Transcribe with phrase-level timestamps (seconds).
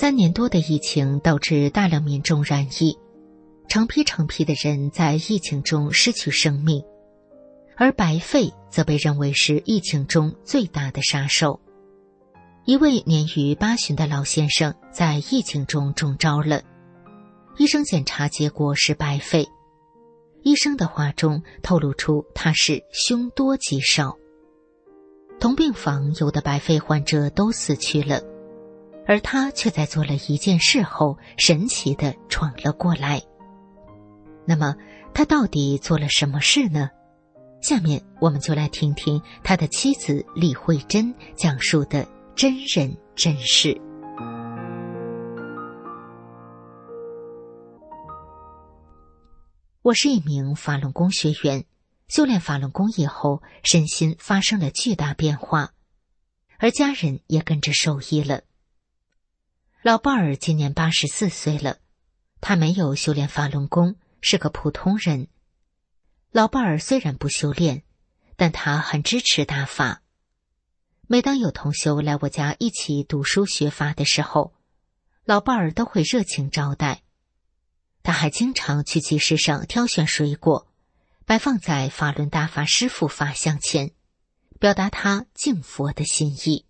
[0.00, 2.96] 三年多的疫情导致大量民众染疫，
[3.66, 6.80] 成批成批的人在疫情中失去生命，
[7.76, 11.58] 而白肺则被认为是疫情中最大的杀手。
[12.64, 16.62] 一位年逾八旬的老先生在疫情中中招了，
[17.56, 19.48] 医生检查结果是白肺，
[20.44, 24.16] 医生的话中透露出他是凶多吉少。
[25.40, 28.22] 同病房有的白肺患者都死去了。
[29.08, 33.22] 而他却在做了一件事后，神奇的闯了过来。
[34.44, 34.76] 那么，
[35.14, 36.90] 他到底做了什么事呢？
[37.62, 43.80] 下面我们就来听听他的妻子李慧珍讲述的真人真事。
[49.80, 51.64] 我是一名法轮功学员，
[52.08, 55.70] 修炼法轮功以后，身心发生了巨大变化，
[56.58, 58.42] 而家人也跟着受益了。
[59.80, 61.78] 老伴儿今年八十四岁了，
[62.40, 65.28] 他没有修炼法轮功，是个普通人。
[66.32, 67.84] 老伴儿虽然不修炼，
[68.34, 70.02] 但他很支持大法。
[71.06, 74.52] 每当有同修来我家一起读书学法的时候，
[75.24, 77.02] 老伴儿都会热情招待。
[78.02, 80.66] 他还经常去集市上挑选水果，
[81.24, 83.92] 摆放在法轮大法师傅法像前，
[84.58, 86.64] 表达他敬佛的心意。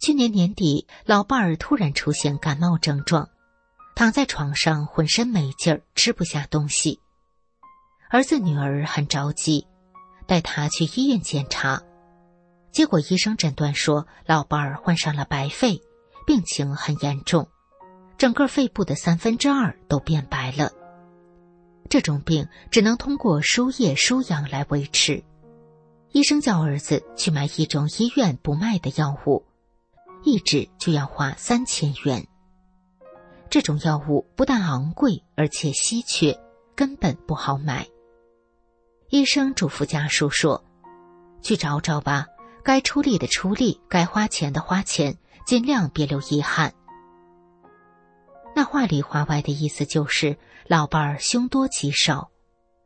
[0.00, 3.28] 去年年底，老伴儿突然出现感冒症状，
[3.96, 7.00] 躺在床上浑身没劲儿，吃不下东西。
[8.10, 9.66] 儿子女儿很着急，
[10.26, 11.82] 带他去医院检查，
[12.70, 15.80] 结果医生诊断说老伴儿患上了白肺，
[16.26, 17.48] 病情很严重，
[18.16, 20.70] 整个肺部的三分之二都变白了。
[21.90, 25.22] 这种病只能通过输液输氧来维持。
[26.12, 29.44] 医生叫儿子去买一种医院不卖的药物。
[30.22, 32.26] 一支就要花三千元。
[33.50, 36.38] 这种药物不但昂贵，而且稀缺，
[36.76, 37.86] 根本不好买。
[39.08, 40.62] 医生嘱咐家属说
[41.40, 42.26] ：“去找找吧，
[42.62, 46.74] 该出力的出力，该花钱的花钱，尽量别留遗憾。”
[48.54, 50.36] 那话里话外的意思就是，
[50.66, 52.28] 老伴儿凶多吉少，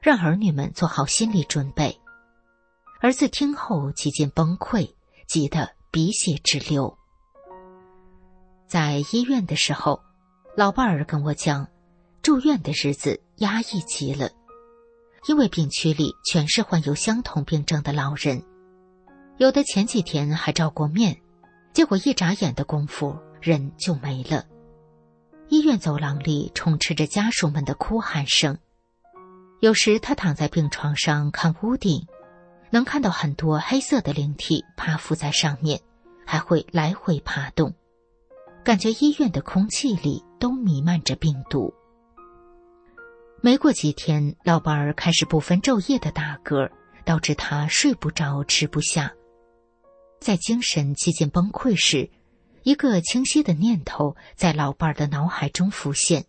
[0.00, 2.00] 让儿女们做好心理准备。
[3.00, 4.92] 儿子听后几近崩溃，
[5.28, 6.97] 急得鼻血直流。
[8.68, 9.98] 在医院的时候，
[10.54, 11.66] 老伴儿跟我讲，
[12.20, 14.28] 住院的日子压抑极了，
[15.26, 18.44] 因为病区里全是患有相同病症的老人，
[19.38, 21.18] 有的前几天还照过面，
[21.72, 24.44] 结果一眨眼的功夫人就没了。
[25.48, 28.58] 医院走廊里充斥着家属们的哭喊声，
[29.60, 32.06] 有时他躺在病床上看屋顶，
[32.70, 35.80] 能看到很多黑色的灵体趴伏在上面，
[36.26, 37.72] 还会来回爬动。
[38.64, 41.72] 感觉医院的空气里都弥漫着病毒。
[43.40, 46.70] 没过几天，老伴儿开始不分昼夜的打嗝，
[47.04, 49.14] 导致他睡不着、吃不下。
[50.20, 52.10] 在精神几近崩溃时，
[52.64, 56.26] 一个清晰的念头在老伴儿的脑海中浮现：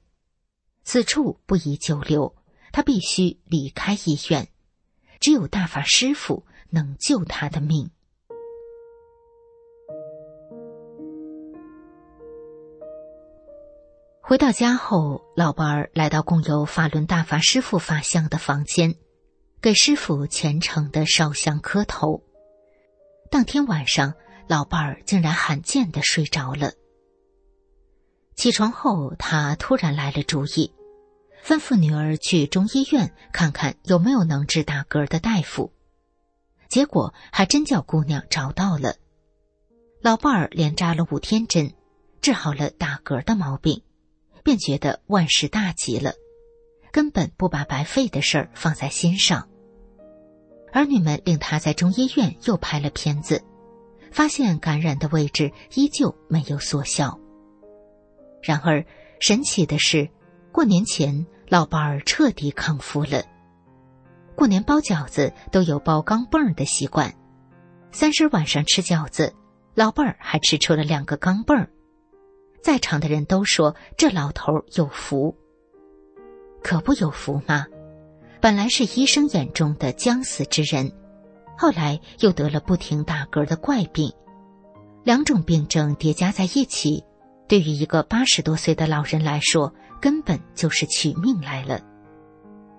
[0.84, 2.36] 此处不宜久留，
[2.72, 4.48] 他必须离开医院。
[5.20, 7.90] 只有大法师傅能救他的命。
[14.30, 18.94] 回到家后，老伴儿来到供有法轮大法师傅法像的房间，
[19.60, 22.22] 给师傅虔诚的烧香磕头。
[23.32, 24.14] 当天晚上，
[24.48, 26.74] 老伴儿竟然罕见的睡着了。
[28.36, 30.72] 起床后，他突然来了主意，
[31.44, 35.74] 吩咐女儿去中医院看看有没有能治打嗝的大夫。
[36.70, 38.94] 结果还真叫姑娘找到了，
[40.04, 41.74] 老伴儿连扎了五天针，
[42.22, 43.82] 治好了打嗝的毛病。
[44.50, 46.12] 便觉得万事大吉了，
[46.92, 49.48] 根本不把白费的事儿放在心上。
[50.74, 53.44] 儿女们令他在中医院又拍了片子，
[54.12, 57.20] 发现感染的位置依旧没有缩小。
[58.42, 58.84] 然而
[59.20, 60.10] 神奇的是，
[60.52, 63.24] 过年前老伴儿彻底康复了。
[64.36, 67.14] 过年包饺子都有包钢镚的习惯，
[67.92, 69.32] 三十晚上吃饺子，
[69.76, 71.70] 老伴儿还吃出了两个钢镚儿。
[72.62, 75.36] 在场的人都说这老头有福，
[76.62, 77.66] 可不有福吗？
[78.42, 80.92] 本来是医生眼中的将死之人，
[81.58, 84.12] 后来又得了不停打嗝的怪病，
[85.04, 87.04] 两种病症叠加在一起，
[87.48, 91.82] 对于一个八十多岁的老人来说，根本就是取命来了。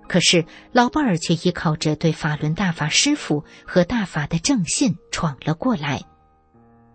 [0.08, 6.02] 可是老伴儿却依靠着对法轮大法师傅和大法的正信闯了过来，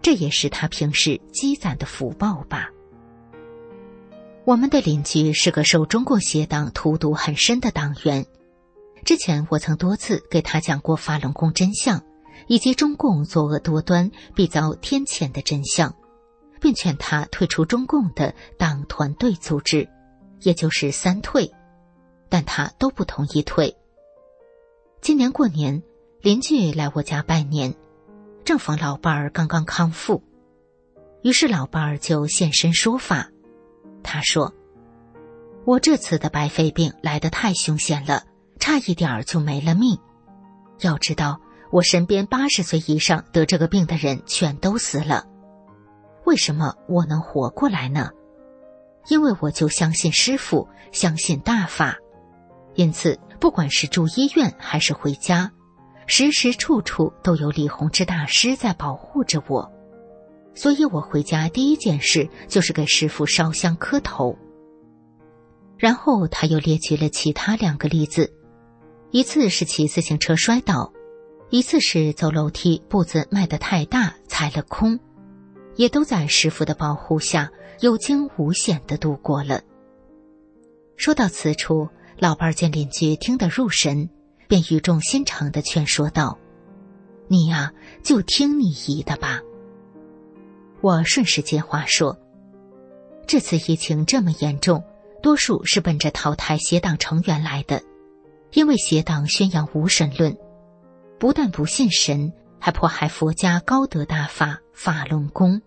[0.01, 2.69] 这也是他平时积攒的福报吧。
[4.45, 8.27] 我们的邻居是个受中共邪党荼毒很深的党员。
[9.03, 12.03] 之前我曾多次给他讲过法轮功真相，
[12.45, 15.95] 以及中共作恶多端必遭天谴的真相，
[16.61, 19.89] 并劝他退出中共的党团队组织，
[20.41, 21.51] 也就是三退，
[22.29, 23.75] 但他都不同意退。
[25.01, 25.81] 今年过年，
[26.21, 27.73] 邻居来我家拜年，
[28.43, 30.21] 正逢老伴儿刚刚康复，
[31.23, 33.31] 于是老伴儿就现身说法。
[34.05, 34.53] 他说
[35.65, 38.23] ：“我这次的白肺病来得太凶险了。”
[38.57, 39.99] 差一点儿就没了命。
[40.79, 41.39] 要知道，
[41.71, 45.25] 我身边八十岁以上得这个病的人全都死了，
[46.23, 48.09] 为什么我能活过来呢？
[49.07, 51.95] 因为我就相信师傅，相信大法，
[52.73, 55.51] 因此不管是住医院还是回家，
[56.07, 59.71] 时时处处都有李洪志大师在保护着我。
[60.55, 64.35] 所以我回家第一件事就是给师傅烧香磕头。
[65.77, 68.31] 然后他又列举了其他两个例子。
[69.11, 70.91] 一次是骑自行车摔倒，
[71.49, 74.99] 一次是走楼梯步子迈得太大踩了空，
[75.75, 77.51] 也都在师傅的保护下
[77.81, 79.61] 有惊无险的度过了。
[80.97, 81.87] 说到此处，
[82.17, 84.09] 老伴儿见邻居听得入神，
[84.47, 86.37] 便语重心长的劝说道
[87.27, 89.41] ：“你呀，就听你姨的吧。”
[90.85, 92.15] 我顺势接话说
[93.25, 94.83] ：“这次疫情这么严重，
[95.19, 97.81] 多数是奔着淘汰邪党成员来的。”
[98.53, 100.37] 因为邪党宣扬无神论，
[101.17, 105.59] 不但不信神，还迫害佛家高德大法法轮功。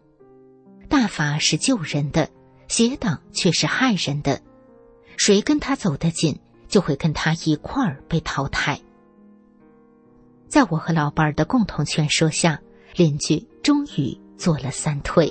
[0.89, 2.31] 大法是救人的，
[2.69, 4.41] 邪党却是害人的。
[5.17, 6.39] 谁跟他走得近，
[6.69, 8.81] 就会跟他一块儿被淘汰。
[10.47, 12.63] 在我和老伴儿的共同劝说下，
[12.95, 15.31] 邻居终于做了三退。